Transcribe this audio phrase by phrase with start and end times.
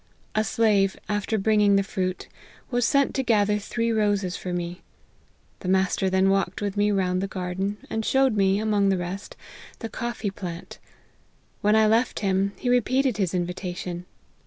[0.33, 2.27] A slave, after bringing the fruit,
[2.71, 4.81] was sent to gather three roses for me;
[5.59, 9.35] the master then walked with me round the garden, and showed me, among the rest,
[9.77, 10.79] the coffee plant:
[11.61, 14.07] when I left him he repeated his invitation.